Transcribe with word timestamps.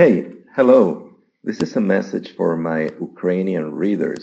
Hey, 0.00 0.32
hello. 0.56 1.10
This 1.44 1.60
is 1.66 1.76
a 1.76 1.86
message 1.96 2.28
for 2.38 2.56
my 2.56 2.80
Ukrainian 3.10 3.66
readers. 3.84 4.22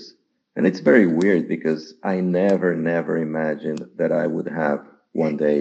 And 0.55 0.63
it's 0.65 0.79
very 0.91 1.05
weird 1.19 1.43
because 1.55 1.83
I 2.13 2.15
never, 2.39 2.69
never 2.93 3.13
imagined 3.29 3.81
that 3.99 4.11
I 4.11 4.25
would 4.33 4.49
have 4.63 4.79
one 5.25 5.35
day 5.37 5.57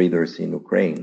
readers 0.00 0.32
in 0.44 0.54
Ukraine. 0.62 1.02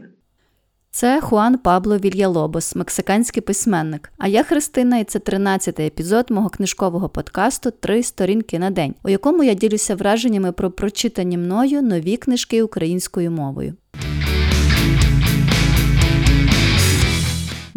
Це 0.91 1.21
Хуан 1.21 1.57
Пабло 1.57 1.97
Вільялобос, 1.97 2.75
мексиканський 2.75 3.41
письменник. 3.41 4.11
А 4.17 4.27
я 4.27 4.43
Христина, 4.43 4.97
і 4.97 5.03
це 5.03 5.19
13-й 5.19 5.85
епізод 5.85 6.25
мого 6.31 6.49
книжкового 6.49 7.09
подкасту 7.09 7.71
Три 7.71 8.03
сторінки 8.03 8.59
на 8.59 8.69
день, 8.69 8.95
у 9.03 9.09
якому 9.09 9.43
я 9.43 9.53
ділюся 9.53 9.95
враженнями 9.95 10.51
про 10.51 10.71
прочитані 10.71 11.37
мною 11.37 11.81
нові 11.81 12.17
книжки 12.17 12.63
українською 12.63 13.31
мовою. 13.31 13.73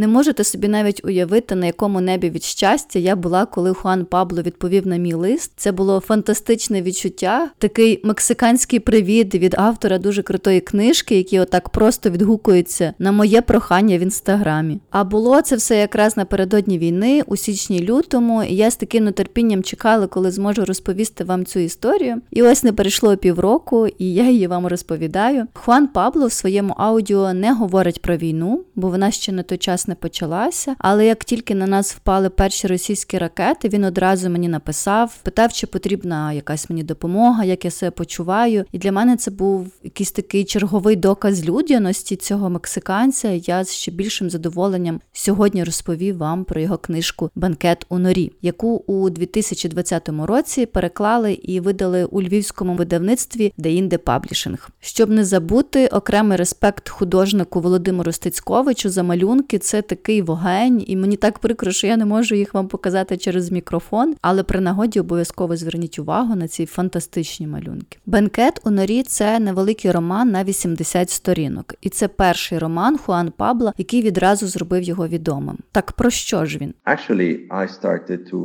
Не 0.03 0.09
можете 0.09 0.45
собі 0.45 0.69
навіть 0.69 1.05
уявити, 1.05 1.55
на 1.55 1.67
якому 1.67 2.01
небі 2.01 2.31
від 2.31 2.43
щастя 2.43 2.99
я 2.99 3.17
була, 3.17 3.47
коли 3.47 3.75
Хуан 3.75 4.05
Пабло 4.05 4.43
відповів 4.43 4.87
на 4.87 4.97
мій 4.97 5.15
лист. 5.15 5.53
Це 5.57 5.73
було 5.73 6.01
фантастичне 6.01 6.83
відчуття, 6.83 7.51
такий 7.59 8.01
мексиканський 8.05 8.79
привіт 8.79 9.35
від 9.35 9.55
автора 9.59 9.99
дуже 9.99 10.23
крутої 10.23 10.61
книжки, 10.61 11.17
який 11.17 11.41
отак 11.41 11.69
просто 11.69 12.11
відгукується 12.11 12.95
на 12.99 13.13
моє 13.13 13.43
прохання 13.43 13.99
в 13.99 14.01
інстаграмі. 14.01 14.81
А 14.91 15.05
було 15.05 15.43
це 15.43 15.57
все 15.57 15.79
якраз 15.79 16.17
напередодні 16.17 16.79
війни, 16.79 17.23
у 17.27 17.37
січні-лютому, 17.37 18.43
і 18.43 18.55
я 18.55 18.71
з 18.71 18.77
таким 18.77 19.05
нетерпінням 19.05 19.63
чекала, 19.63 20.07
коли 20.07 20.31
зможу 20.31 20.65
розповісти 20.65 21.25
вам 21.25 21.45
цю 21.45 21.59
історію. 21.59 22.17
І 22.31 22.43
ось 22.43 22.63
не 22.63 22.73
перейшло 22.73 23.17
півроку, 23.17 23.87
і 23.87 24.15
я 24.15 24.31
її 24.31 24.47
вам 24.47 24.67
розповідаю. 24.67 25.47
Хуан 25.53 25.89
Пабло 25.89 26.27
в 26.27 26.33
своєму 26.33 26.75
аудіо 26.79 27.33
не 27.33 27.53
говорить 27.53 28.03
про 28.03 28.17
війну, 28.17 28.65
бо 28.75 28.89
вона 28.89 29.11
ще 29.11 29.33
на 29.33 29.43
той 29.43 29.59
час 29.59 29.89
не 29.89 29.92
почалася. 29.95 30.77
Але 30.79 31.07
як 31.07 31.25
тільки 31.25 31.55
на 31.55 31.67
нас 31.67 31.95
впали 31.95 32.31
перші 32.31 32.67
російські 32.67 33.19
ракети, 33.19 33.69
він 33.69 33.85
одразу 33.85 34.31
мені 34.31 34.49
написав, 34.49 35.17
питав, 35.23 35.53
чи 35.53 35.67
потрібна 35.67 36.33
якась 36.33 36.71
мені 36.71 36.83
допомога, 36.83 37.45
як 37.45 37.65
я 37.65 37.71
себе 37.71 37.91
почуваю. 37.91 38.65
І 38.73 38.79
для 38.79 38.93
мене 38.93 39.17
це 39.17 39.31
був 39.31 39.69
якийсь 39.83 40.13
такий 40.13 40.45
черговий 40.45 40.97
доказ 40.97 41.45
людяності 41.45 42.17
цього 42.17 42.51
мексиканця. 42.51 43.29
Я 43.29 43.65
з 43.65 43.73
ще 43.73 43.91
більшим 43.91 44.31
задоволенням 44.31 45.01
сьогодні 45.13 45.65
розповів 45.65 46.17
вам 46.17 46.45
про 46.45 46.61
його 46.61 46.79
книжку 46.79 47.31
Банкет 47.35 47.87
у 47.89 47.99
норі, 47.99 48.33
яку 48.43 48.69
у 48.87 49.11
2020 49.11 50.09
році 50.09 50.67
переклали 50.67 51.33
і 51.33 51.61
видали 51.61 52.05
у 52.05 52.23
львівському 52.23 52.75
видавництві 52.75 53.53
Inde 53.59 53.99
Publishing. 53.99 54.69
Щоб 54.81 55.11
не 55.11 55.25
забути 55.25 55.87
окремий 55.87 56.39
респект 56.39 56.89
художнику 56.89 57.61
Володимиру 57.61 58.13
Стецьковичу 58.13 58.91
за 58.91 59.03
малюнки. 59.03 59.59
Це 59.59 59.72
такий 59.81 60.23
вогень, 60.23 60.85
і 60.87 60.97
мені 60.97 61.17
так 61.17 61.39
прикро, 61.39 61.73
що 61.73 61.87
я 61.87 61.97
не 61.97 62.05
можу 62.05 62.35
їх 62.35 62.55
вам 62.55 62.69
показати 62.69 63.17
через 63.17 63.53
мікрофон. 63.53 64.15
Але 64.21 64.43
при 64.43 64.61
нагоді 64.61 65.01
обов'язково 65.01 65.57
зверніть 65.57 65.99
увагу 65.99 66.35
на 66.35 66.49
ці 66.49 66.67
фантастичні 66.67 67.47
малюнки. 67.47 67.99
Бенкет 68.07 68.61
у 68.65 68.71
норі 68.71 69.03
це 69.03 69.39
невеликий 69.39 69.91
роман 69.91 70.31
на 70.31 70.45
80 70.45 71.11
сторінок, 71.11 71.75
і 71.81 71.89
це 71.89 72.09
перший 72.09 72.59
роман 72.59 72.99
Хуан 72.99 73.33
Пабла, 73.37 73.73
який 73.79 74.03
відразу 74.03 74.47
зробив 74.47 74.83
його 74.83 75.09
відомим. 75.09 75.59
Так 75.73 75.93
про 75.93 76.11
що 76.11 76.45
ж 76.45 76.59
він? 76.59 76.75
Actually, 76.87 77.49
I 77.49 77.81
started 77.81 78.31
to, 78.31 78.41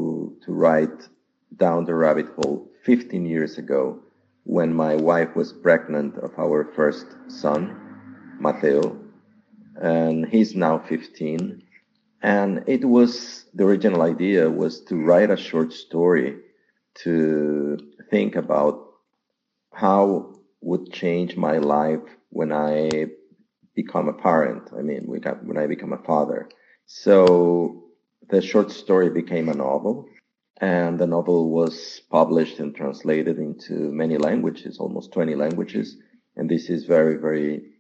to 0.48 0.54
write 0.60 1.10
down 1.60 1.86
the 1.86 1.96
rabbit 1.96 2.28
hole 2.36 2.60
15 2.86 3.26
years 3.26 3.58
ago 3.58 3.96
when 4.46 4.74
my 4.74 4.96
wife 4.96 5.36
was 5.36 5.52
pregnant 5.52 6.18
of 6.18 6.32
our 6.38 6.60
first 6.78 7.08
son, 7.28 7.76
Mateo, 8.40 8.96
and 9.82 10.28
he's 10.28 10.56
now 10.56 10.80
15. 10.80 11.64
And 12.22 12.64
it 12.68 12.84
was 12.84 13.46
the 13.54 13.66
original 13.66 14.02
idea 14.02 14.50
was 14.50 14.82
to 14.86 14.96
write 14.96 15.30
a 15.30 15.38
short 15.38 15.74
story 15.74 16.38
to 17.04 17.78
think 18.10 18.36
about 18.36 18.84
how 19.74 20.34
would 20.62 20.92
change 20.92 21.38
my 21.38 21.60
life 21.60 22.02
when 22.30 22.52
I 22.52 23.08
become 23.76 24.10
a 24.10 24.14
parent. 24.14 24.70
I 24.78 24.82
mean, 24.82 25.04
when 25.06 25.58
I 25.58 25.68
become 25.68 25.94
a 25.94 26.04
father. 26.04 26.50
So 26.88 27.84
the 28.30 28.42
short 28.42 28.72
story 28.72 29.10
became 29.10 29.50
a 29.50 29.54
novel, 29.54 30.08
and 30.60 30.98
the 30.98 31.06
novel 31.06 31.52
was 31.52 32.02
published 32.10 32.60
and 32.60 32.76
translated 32.76 33.38
into 33.38 33.74
many 33.92 34.18
languages, 34.18 34.80
almost 34.80 35.14
20 35.14 35.36
languages. 35.36 35.98
And 36.36 36.50
this 36.50 36.70
is 36.70 36.86
very, 36.86 37.18
very 37.18 37.77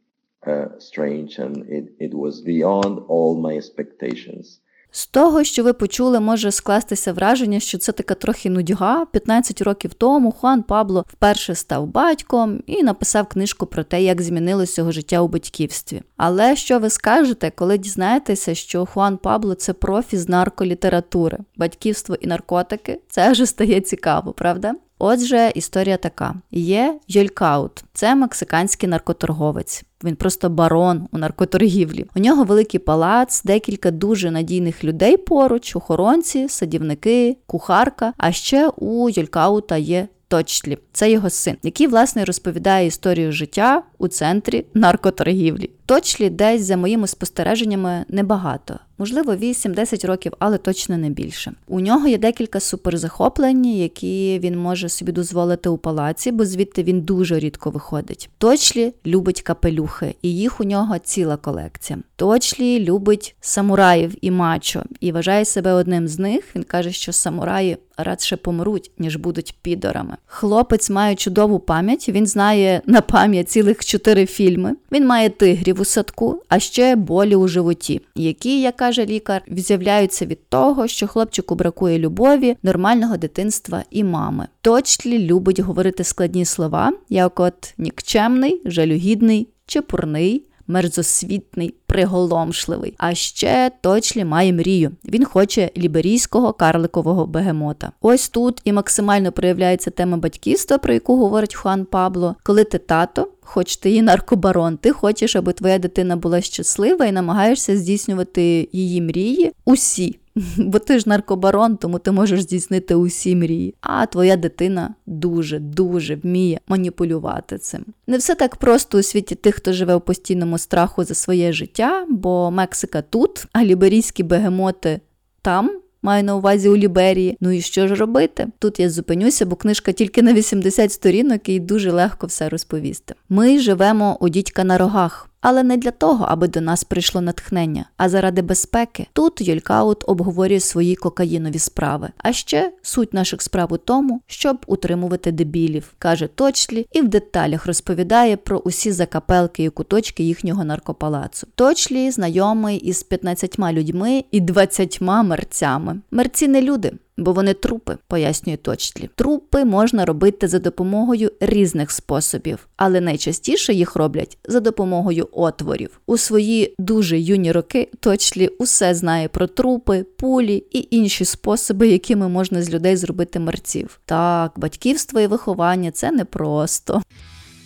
strange 0.79 1.39
and 1.39 1.65
it, 1.69 1.85
it 1.99 2.13
was 2.13 2.41
beyond 2.41 2.99
all 3.07 3.35
my 3.41 3.55
expectations. 3.55 4.61
З 4.91 5.07
того, 5.07 5.43
що 5.43 5.63
ви 5.63 5.73
почули, 5.73 6.19
може 6.19 6.51
скластися 6.51 7.13
враження, 7.13 7.59
що 7.59 7.77
це 7.77 7.91
така 7.91 8.13
трохи 8.13 8.49
нудьга. 8.49 9.05
15 9.05 9.61
років 9.61 9.93
тому 9.93 10.31
Хуан 10.31 10.63
Пабло 10.63 11.05
вперше 11.07 11.55
став 11.55 11.87
батьком 11.87 12.63
і 12.65 12.83
написав 12.83 13.27
книжку 13.27 13.65
про 13.65 13.83
те, 13.83 14.03
як 14.03 14.21
змінилось 14.21 14.77
його 14.77 14.91
життя 14.91 15.21
у 15.21 15.27
батьківстві. 15.27 16.01
Але 16.17 16.55
що 16.55 16.79
ви 16.79 16.89
скажете, 16.89 17.51
коли 17.55 17.77
дізнаєтеся, 17.77 18.55
що 18.55 18.85
Хуан 18.85 19.17
Пабло 19.17 19.55
це 19.55 19.73
профі 19.73 20.17
з 20.17 20.29
нарколітератури, 20.29 21.37
батьківство 21.57 22.15
і 22.15 22.27
наркотики, 22.27 22.99
це 23.09 23.31
вже 23.31 23.45
стає 23.45 23.81
цікаво, 23.81 24.33
правда? 24.33 24.75
Отже, 24.99 25.51
історія 25.55 25.97
така: 25.97 26.35
є 26.51 26.99
Йолькаут, 27.07 27.83
це 27.93 28.15
мексиканський 28.15 28.89
наркоторговець. 28.89 29.83
Він 30.03 30.15
просто 30.15 30.49
барон 30.49 31.07
у 31.11 31.17
наркоторгівлі. 31.17 32.05
У 32.15 32.19
нього 32.19 32.43
великий 32.43 32.79
палац, 32.79 33.43
декілька 33.43 33.91
дуже 33.91 34.31
надійних 34.31 34.83
людей 34.83 35.17
поруч, 35.17 35.75
охоронці, 35.75 36.49
садівники, 36.49 37.37
кухарка. 37.45 38.13
А 38.17 38.31
ще 38.31 38.67
у 38.67 39.09
Йолькаута 39.09 39.77
є. 39.77 40.07
Точлі, 40.29 40.77
це 40.93 41.11
його 41.11 41.29
син, 41.29 41.57
який 41.63 41.87
власне 41.87 42.25
розповідає 42.25 42.87
історію 42.87 43.31
життя 43.31 43.83
у 43.97 44.07
центрі 44.07 44.65
наркоторгівлі. 44.73 45.69
Точлі 45.87 46.29
десь 46.29 46.61
за 46.61 46.77
моїми 46.77 47.07
спостереженнями 47.07 48.05
небагато, 48.09 48.79
можливо, 48.97 49.35
8-10 49.35 50.07
років, 50.07 50.33
але 50.39 50.57
точно 50.57 50.97
не 50.97 51.09
більше. 51.09 51.51
У 51.67 51.79
нього 51.79 52.07
є 52.07 52.17
декілька 52.17 52.59
суперзахоплень, 52.59 53.65
які 53.65 54.39
він 54.39 54.59
може 54.59 54.89
собі 54.89 55.11
дозволити 55.11 55.69
у 55.69 55.77
палаці, 55.77 56.31
бо 56.31 56.45
звідти 56.45 56.83
він 56.83 57.01
дуже 57.01 57.39
рідко 57.39 57.69
виходить. 57.69 58.29
Точлі 58.37 58.93
любить 59.05 59.41
капелюхи, 59.41 60.15
і 60.21 60.35
їх 60.35 60.61
у 60.61 60.63
нього 60.63 60.99
ціла 60.99 61.37
колекція. 61.37 61.99
Точлі 62.15 62.79
любить 62.79 63.35
самураїв 63.41 64.15
і 64.21 64.31
мачо, 64.31 64.83
і 64.99 65.11
вважає 65.11 65.45
себе 65.45 65.73
одним 65.73 66.07
з 66.07 66.19
них. 66.19 66.55
Він 66.55 66.63
каже, 66.63 66.91
що 66.91 67.13
самураї 67.13 67.77
радше 67.97 68.37
помруть, 68.37 68.91
ніж 68.97 69.15
будуть 69.15 69.55
підорами. 69.61 70.17
Хлопець 70.25 70.89
має 70.89 71.15
чудову 71.15 71.59
пам'ять. 71.59 72.09
Він 72.09 72.27
знає 72.27 72.81
на 72.85 73.01
пам'ять 73.01 73.49
цілих 73.49 73.85
чотири 73.85 74.25
фільми. 74.25 74.75
Він 74.91 75.07
має 75.07 75.29
тигрів 75.29 75.76
у 75.81 75.85
садку, 75.85 76.41
а 76.49 76.59
ще 76.59 76.95
болі 76.95 77.35
у 77.35 77.47
животі, 77.47 78.01
які, 78.15 78.61
як 78.61 78.75
каже 78.75 79.05
лікар, 79.05 79.41
з'являються 79.47 80.25
від 80.25 80.49
того, 80.49 80.87
що 80.87 81.07
хлопчику 81.07 81.55
бракує 81.55 81.99
любові, 81.99 82.57
нормального 82.63 83.17
дитинства 83.17 83.83
і 83.91 84.03
мами. 84.03 84.47
Точлі 84.61 85.19
любить 85.19 85.59
говорити 85.59 86.03
складні 86.03 86.45
слова, 86.45 86.93
як 87.09 87.39
от 87.39 87.73
нікчемний, 87.77 88.61
жалюгідний, 88.65 89.47
чепурний 89.65 90.43
мерзосвітний, 90.67 91.75
приголомшливий. 91.85 92.93
А 92.97 93.13
ще 93.13 93.71
Точлі 93.81 94.25
має 94.25 94.53
мрію. 94.53 94.91
Він 95.05 95.25
хоче 95.25 95.71
ліберійського 95.77 96.53
карликового 96.53 97.25
бегемота. 97.25 97.91
Ось 98.01 98.29
тут 98.29 98.61
і 98.63 98.73
максимально 98.73 99.31
проявляється 99.31 99.91
тема 99.91 100.17
батьківства, 100.17 100.77
про 100.77 100.93
яку 100.93 101.17
говорить 101.17 101.55
Хуан 101.55 101.85
Пабло, 101.85 102.35
коли 102.43 102.63
ти 102.63 102.77
тато. 102.77 103.27
Хоч 103.41 103.77
ти 103.77 103.91
і 103.91 104.01
наркобарон, 104.01 104.77
ти 104.77 104.91
хочеш, 104.91 105.35
аби 105.35 105.53
твоя 105.53 105.79
дитина 105.79 106.15
була 106.15 106.41
щаслива 106.41 107.05
і 107.05 107.11
намагаєшся 107.11 107.77
здійснювати 107.77 108.69
її 108.71 109.01
мрії 109.01 109.53
усі. 109.65 110.19
Бо 110.57 110.79
ти 110.79 110.99
ж 110.99 111.09
наркобарон, 111.09 111.77
тому 111.77 111.99
ти 111.99 112.11
можеш 112.11 112.41
здійснити 112.41 112.95
усі 112.95 113.35
мрії. 113.35 113.75
А 113.81 114.05
твоя 114.05 114.37
дитина 114.37 114.95
дуже-дуже 115.05 116.15
вміє 116.15 116.59
маніпулювати 116.67 117.57
цим. 117.57 117.85
Не 118.07 118.17
все 118.17 118.35
так 118.35 118.55
просто 118.55 118.99
у 118.99 119.03
світі 119.03 119.35
тих, 119.35 119.55
хто 119.55 119.73
живе 119.73 119.95
у 119.95 119.99
постійному 119.99 120.57
страху 120.57 121.03
за 121.03 121.13
своє 121.13 121.53
життя, 121.53 122.05
бо 122.09 122.51
Мексика 122.51 123.01
тут, 123.01 123.45
а 123.53 123.63
ліберійські 123.63 124.23
бегемоти 124.23 124.99
там. 125.41 125.71
Маю 126.01 126.23
на 126.23 126.35
увазі 126.35 126.69
у 126.69 126.77
Ліберії. 126.77 127.37
Ну 127.41 127.51
і 127.51 127.61
що 127.61 127.87
ж 127.87 127.95
робити? 127.95 128.47
Тут 128.59 128.79
я 128.79 128.89
зупинюся, 128.89 129.45
бо 129.45 129.55
книжка 129.55 129.91
тільки 129.91 130.21
на 130.21 130.33
80 130.33 130.91
сторінок 130.91 131.49
і 131.49 131.59
дуже 131.59 131.91
легко 131.91 132.27
все 132.27 132.49
розповісти. 132.49 133.15
Ми 133.29 133.59
живемо 133.59 134.17
у 134.19 134.29
дідька 134.29 134.63
на 134.63 134.77
рогах. 134.77 135.29
Але 135.41 135.63
не 135.63 135.77
для 135.77 135.91
того, 135.91 136.25
аби 136.27 136.47
до 136.47 136.61
нас 136.61 136.83
прийшло 136.83 137.21
натхнення, 137.21 137.85
а 137.97 138.09
заради 138.09 138.41
безпеки. 138.41 139.07
Тут 139.13 139.41
Юлькаут 139.41 140.03
обговорює 140.07 140.59
свої 140.59 140.95
кокаїнові 140.95 141.59
справи. 141.59 142.09
А 142.17 142.33
ще 142.33 142.71
суть 142.81 143.13
наших 143.13 143.41
справ 143.41 143.73
у 143.73 143.77
тому, 143.77 144.21
щоб 144.27 144.57
утримувати 144.67 145.31
дебілів, 145.31 145.93
каже 145.99 146.27
Точлі, 146.27 146.87
і 146.91 147.01
в 147.01 147.07
деталях 147.07 147.65
розповідає 147.65 148.37
про 148.37 148.57
усі 148.57 148.91
закапелки 148.91 149.63
і 149.63 149.69
куточки 149.69 150.23
їхнього 150.23 150.63
наркопалацу. 150.63 151.47
Точлі 151.55 152.11
знайомий 152.11 152.77
із 152.77 153.03
15 153.03 153.59
людьми 153.59 154.23
і 154.31 154.39
20 154.39 155.01
мерцями. 155.01 156.01
Мерці 156.11 156.47
не 156.47 156.61
люди. 156.61 156.93
Бо 157.17 157.33
вони 157.33 157.53
трупи, 157.53 157.97
пояснює 158.07 158.57
Точлі. 158.57 159.09
Трупи 159.15 159.65
можна 159.65 160.05
робити 160.05 160.47
за 160.47 160.59
допомогою 160.59 161.31
різних 161.39 161.91
способів, 161.91 162.67
але 162.75 163.01
найчастіше 163.01 163.73
їх 163.73 163.95
роблять 163.95 164.37
за 164.47 164.59
допомогою 164.59 165.27
отворів. 165.31 166.01
У 166.05 166.17
свої 166.17 166.75
дуже 166.79 167.19
юні 167.19 167.51
роки 167.51 167.89
Точлі 167.99 168.47
усе 168.47 168.95
знає 168.95 169.27
про 169.27 169.47
трупи, 169.47 170.05
пулі 170.17 170.63
і 170.71 170.87
інші 170.91 171.25
способи, 171.25 171.87
якими 171.87 172.29
можна 172.29 172.61
з 172.63 172.69
людей 172.69 172.95
зробити 172.95 173.39
мерців. 173.39 173.99
Так, 174.05 174.51
батьківство 174.57 175.19
і 175.19 175.27
виховання 175.27 175.91
це 175.91 176.11
непросто. 176.11 177.01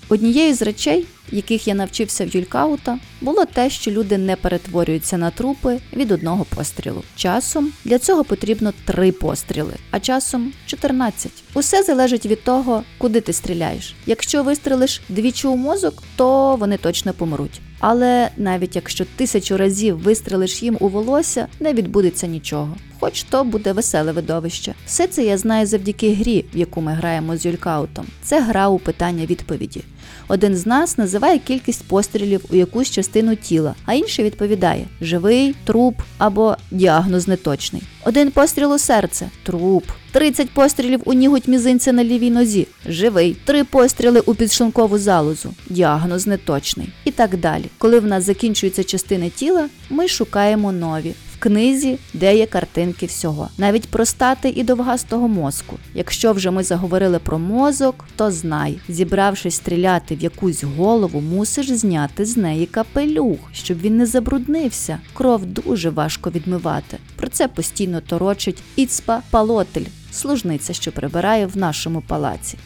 Однією 0.09 0.55
з 0.55 0.61
речей, 0.61 1.05
яких 1.31 1.67
я 1.67 1.75
навчився 1.75 2.25
в 2.25 2.35
Юлькаута, 2.35 2.99
було 3.21 3.45
те, 3.45 3.69
що 3.69 3.91
люди 3.91 4.17
не 4.17 4.35
перетворюються 4.35 5.17
на 5.17 5.31
трупи 5.31 5.79
від 5.93 6.11
одного 6.11 6.45
пострілу. 6.45 7.03
Часом 7.15 7.71
для 7.85 7.99
цього 7.99 8.23
потрібно 8.23 8.73
три 8.85 9.11
постріли, 9.11 9.73
а 9.91 9.99
часом 9.99 10.53
14. 10.65 11.31
Усе 11.53 11.83
залежить 11.83 12.25
від 12.25 12.43
того, 12.43 12.83
куди 12.97 13.21
ти 13.21 13.33
стріляєш. 13.33 13.95
Якщо 14.05 14.43
вистрілиш 14.43 15.01
двічі 15.09 15.47
у 15.47 15.55
мозок, 15.55 16.03
то 16.15 16.55
вони 16.55 16.77
точно 16.77 17.13
помруть. 17.13 17.61
Але 17.79 18.29
навіть 18.37 18.75
якщо 18.75 19.05
тисячу 19.15 19.57
разів 19.57 19.99
вистрелиш 19.99 20.63
їм 20.63 20.77
у 20.79 20.87
волосся, 20.87 21.47
не 21.59 21.73
відбудеться 21.73 22.27
нічого. 22.27 22.77
Хоч 22.99 23.23
то 23.23 23.43
буде 23.43 23.73
веселе 23.73 24.11
видовище. 24.11 24.73
Все 24.85 25.07
це 25.07 25.23
я 25.23 25.37
знаю 25.37 25.67
завдяки 25.67 26.13
грі, 26.13 26.45
в 26.53 26.57
яку 26.57 26.81
ми 26.81 26.93
граємо 26.93 27.37
з 27.37 27.45
Юлькаутом. 27.45 28.05
Це 28.23 28.41
гра 28.41 28.67
у 28.67 28.79
питання 28.79 29.25
відповіді. 29.25 29.81
Один 30.27 30.55
з 30.55 30.65
нас 30.65 30.97
називає 30.97 31.20
кількість 31.39 31.83
пострілів 31.83 32.45
у 32.49 32.55
якусь 32.55 32.91
частину 32.91 33.35
тіла, 33.35 33.75
а 33.85 33.93
інший 33.93 34.25
відповідає 34.25 34.85
живий, 35.01 35.55
труп 35.63 36.01
або 36.17 36.57
діагноз 36.71 37.27
неточний. 37.27 37.81
Один 38.05 38.31
постріл 38.31 38.73
у 38.73 38.79
серце 38.79 39.29
труп. 39.43 39.83
30 40.11 40.49
пострілів 40.49 41.01
у 41.05 41.13
ніготь 41.13 41.47
мізинця 41.47 41.91
на 41.91 42.03
лівій 42.03 42.29
нозі 42.29 42.67
живий. 42.85 43.37
Три 43.45 43.63
постріли 43.63 44.19
у 44.19 44.35
підшлункову 44.35 44.97
залозу, 44.97 45.53
діагноз 45.69 46.27
неточний. 46.27 46.89
І 47.05 47.11
так 47.11 47.37
далі. 47.37 47.65
Коли 47.77 47.99
в 47.99 48.05
нас 48.05 48.23
закінчуються 48.23 48.83
частини 48.83 49.29
тіла, 49.29 49.69
ми 49.89 50.07
шукаємо 50.07 50.71
нові 50.71 51.13
книзі, 51.41 51.97
де 52.13 52.37
є 52.37 52.45
картинки 52.45 53.05
всього, 53.05 53.49
навіть 53.57 53.89
простати 53.89 54.49
і 54.49 54.63
довгастого 54.63 55.27
мозку. 55.27 55.77
Якщо 55.93 56.33
вже 56.33 56.51
ми 56.51 56.63
заговорили 56.63 57.19
про 57.19 57.39
мозок, 57.39 58.05
то 58.15 58.31
знай, 58.31 58.79
зібравшись 58.89 59.55
стріляти 59.55 60.15
в 60.15 60.23
якусь 60.23 60.63
голову, 60.63 61.21
мусиш 61.21 61.71
зняти 61.71 62.25
з 62.25 62.37
неї 62.37 62.65
капелюх, 62.65 63.39
щоб 63.53 63.81
він 63.81 63.97
не 63.97 64.05
забруднився. 64.05 64.99
Кров 65.13 65.45
дуже 65.45 65.89
важко 65.89 66.29
відмивати. 66.29 66.97
Про 67.15 67.27
це 67.27 67.47
постійно 67.47 68.01
торочить 68.01 68.63
Іцпа 68.75 69.21
Палотель, 69.31 69.85
служниця, 70.11 70.73
що 70.73 70.91
прибирає 70.91 71.45
в 71.45 71.57
нашому 71.57 72.01
палаці. 72.01 72.57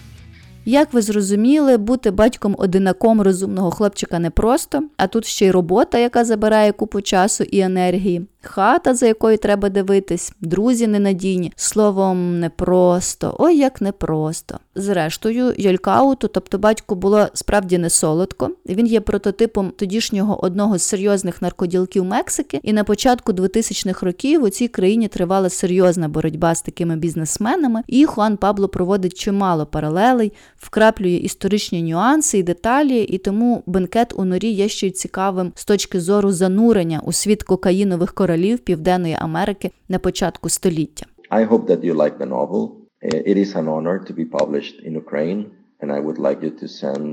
Як 0.68 0.94
ви 0.94 1.02
зрозуміли, 1.02 1.78
бути 1.78 2.12
батьком 2.12 2.56
одинаком 2.58 3.22
розумного 3.22 3.72
хлопчика 3.72 4.20
непросто, 4.20 4.84
а 4.98 5.08
тут 5.08 5.26
ще 5.26 5.46
й 5.46 5.52
робота, 5.52 5.98
яка 5.98 6.26
забирає 6.26 6.72
купу 6.72 7.02
часу 7.02 7.44
і 7.44 7.60
енергії. 7.60 8.26
Хата, 8.46 8.96
за 8.96 9.08
якою 9.08 9.38
треба 9.38 9.70
дивитись, 9.70 10.34
друзі 10.42 10.88
ненадійні, 10.88 11.54
словом, 11.56 12.40
непросто, 12.40 13.36
ой, 13.40 13.58
як 13.58 13.82
непросто. 13.82 14.60
Зрештою, 14.76 15.54
Йолькауту, 15.58 16.28
тобто 16.28 16.58
батько 16.58 16.96
було 16.96 17.28
справді 17.34 17.78
не 17.78 17.90
солодко. 17.90 18.50
Він 18.66 18.88
є 18.88 19.02
прототипом 19.02 19.72
тодішнього 19.72 20.44
одного 20.44 20.78
з 20.78 20.84
серйозних 20.84 21.42
наркоділків 21.42 22.06
Мексики, 22.06 22.60
і 22.64 22.74
на 22.74 22.84
початку 22.84 23.32
2000-х 23.32 24.06
років 24.06 24.44
у 24.44 24.50
цій 24.50 24.68
країні 24.68 25.08
тривала 25.08 25.50
серйозна 25.50 26.08
боротьба 26.08 26.56
з 26.56 26.62
такими 26.62 26.96
бізнесменами, 26.96 27.84
і 27.88 28.06
Хуан 28.06 28.38
Пабло 28.38 28.68
проводить 28.68 29.20
чимало 29.20 29.66
паралелей, 29.66 30.34
вкраплює 30.58 31.12
історичні 31.12 31.84
нюанси 31.84 32.38
і 32.38 32.44
деталі, 32.44 33.02
і 33.02 33.18
тому 33.18 33.64
бенкет 33.66 34.14
у 34.18 34.26
норі 34.26 34.50
є 34.50 34.68
ще 34.68 34.88
й 34.88 34.92
цікавим 34.92 35.52
з 35.56 35.66
точки 35.66 36.00
зору 36.00 36.32
занурення 36.32 37.02
у 37.04 37.12
світ 37.12 37.44
кокаїнових 37.44 38.14
королів 38.14 38.60
Південної 38.60 39.18
Америки 39.20 39.72
на 39.90 40.00
початку 40.00 40.50
століття. 40.50 41.06
I 41.32 41.50
hope 41.50 41.66
that 41.66 41.82
you 41.84 41.94
like 41.96 42.18
the 42.18 42.30
novel. 42.30 42.86
Uh, 43.06 43.22
it 43.32 43.38
is 43.38 43.56
an 43.56 43.68
honor 43.68 44.00
to 44.08 44.14
be 44.14 44.26
published 44.26 44.78
in 44.88 44.94
Ukraine, 44.96 45.42
and 45.82 45.92
I 45.92 46.00
would 46.00 46.20
like 46.28 46.40
you 46.46 46.52
to 46.62 46.68
send 46.68 47.06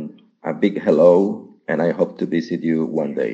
a 0.51 0.53
big 0.53 0.75
hello, 0.87 1.49
and 1.71 1.83
I 1.83 1.91
hope 1.99 2.19
to 2.21 2.27
visit 2.27 2.61
you 2.63 2.79
one 2.87 3.15
day. 3.15 3.33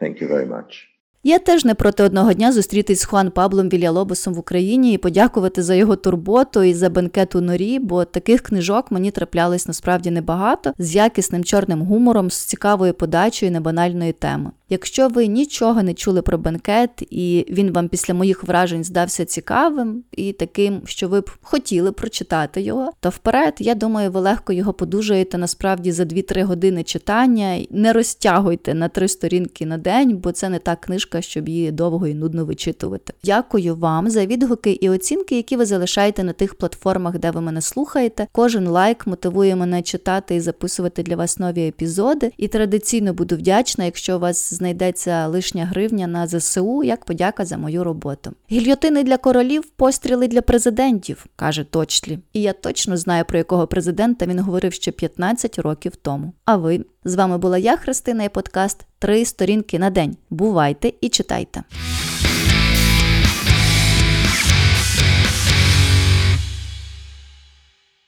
Thank 0.00 0.20
you 0.20 0.28
very 0.28 0.46
much. 0.46 0.91
Я 1.24 1.38
теж 1.38 1.64
не 1.64 1.74
проти 1.74 2.02
одного 2.02 2.32
дня 2.32 2.52
зустрітись 2.52 3.00
з 3.00 3.04
Хуан 3.04 3.30
Паблом 3.30 3.68
Вільялобосом 3.68 4.34
в 4.34 4.38
Україні 4.38 4.92
і 4.92 4.98
подякувати 4.98 5.62
за 5.62 5.74
його 5.74 5.96
турботу 5.96 6.62
і 6.62 6.74
за 6.74 6.90
бенкет 6.90 7.34
у 7.34 7.40
норі, 7.40 7.78
бо 7.78 8.04
таких 8.04 8.40
книжок 8.42 8.90
мені 8.90 9.10
траплялось 9.10 9.68
насправді 9.68 10.10
небагато 10.10 10.72
з 10.78 10.94
якісним 10.94 11.44
чорним 11.44 11.82
гумором, 11.82 12.30
з 12.30 12.44
цікавою 12.44 12.94
подачею 12.94 13.52
небанальної 13.52 14.12
теми. 14.12 14.50
Якщо 14.72 15.08
ви 15.08 15.26
нічого 15.26 15.82
не 15.82 15.94
чули 15.94 16.22
про 16.22 16.38
бенкет, 16.38 16.90
і 17.10 17.46
він 17.50 17.72
вам 17.72 17.88
після 17.88 18.14
моїх 18.14 18.44
вражень 18.44 18.84
здався 18.84 19.24
цікавим 19.24 20.04
і 20.12 20.32
таким, 20.32 20.82
що 20.84 21.08
ви 21.08 21.20
б 21.20 21.30
хотіли 21.42 21.92
прочитати 21.92 22.62
його, 22.62 22.90
то 23.00 23.08
вперед, 23.08 23.54
я 23.58 23.74
думаю, 23.74 24.10
ви 24.10 24.20
легко 24.20 24.52
його 24.52 24.72
подужаєте 24.72 25.38
насправді 25.38 25.92
за 25.92 26.02
2-3 26.02 26.44
години 26.44 26.82
читання. 26.82 27.66
Не 27.70 27.92
розтягуйте 27.92 28.74
на 28.74 28.88
три 28.88 29.08
сторінки 29.08 29.66
на 29.66 29.78
день, 29.78 30.16
бо 30.16 30.32
це 30.32 30.48
не 30.48 30.58
та 30.58 30.76
книжка, 30.76 31.22
щоб 31.22 31.48
її 31.48 31.70
довго 31.70 32.06
і 32.06 32.14
нудно 32.14 32.44
вичитувати. 32.44 33.12
Дякую 33.24 33.76
вам 33.76 34.10
за 34.10 34.26
відгуки 34.26 34.70
і 34.70 34.90
оцінки, 34.90 35.36
які 35.36 35.56
ви 35.56 35.64
залишаєте 35.64 36.24
на 36.24 36.32
тих 36.32 36.54
платформах, 36.54 37.18
де 37.18 37.30
ви 37.30 37.40
мене 37.40 37.60
слухаєте. 37.60 38.26
Кожен 38.32 38.68
лайк 38.68 39.06
мотивує 39.06 39.56
мене 39.56 39.82
читати 39.82 40.34
і 40.34 40.40
записувати 40.40 41.02
для 41.02 41.16
вас 41.16 41.38
нові 41.38 41.66
епізоди. 41.68 42.32
І 42.36 42.48
традиційно 42.48 43.14
буду 43.14 43.36
вдячна, 43.36 43.84
якщо 43.84 44.16
у 44.16 44.20
вас 44.20 44.61
знайдеться 44.62 45.26
лишня 45.26 45.66
гривня 45.66 46.06
на 46.06 46.26
ЗСУ 46.26 46.82
як 46.84 47.04
подяка 47.04 47.44
за 47.44 47.56
мою 47.58 47.84
роботу. 47.84 48.32
Гільйотини 48.50 49.04
для 49.04 49.16
королів, 49.16 49.64
постріли 49.64 50.28
для 50.28 50.42
президентів, 50.42 51.26
каже 51.36 51.64
Точлі. 51.64 52.18
І 52.32 52.42
я 52.42 52.52
точно 52.52 52.96
знаю, 52.96 53.24
про 53.24 53.38
якого 53.38 53.66
президента 53.66 54.26
він 54.26 54.38
говорив 54.38 54.72
ще 54.72 54.90
15 54.90 55.58
років 55.58 55.96
тому. 55.96 56.32
А 56.44 56.56
ви 56.56 56.84
з 57.04 57.14
вами 57.14 57.38
була 57.38 57.58
я, 57.58 57.76
Христина, 57.76 58.24
і 58.24 58.28
подкаст 58.28 58.86
Три 58.98 59.24
сторінки 59.24 59.78
на 59.78 59.90
день. 59.90 60.16
Бувайте 60.30 60.92
і 61.00 61.08
читайте. 61.08 61.62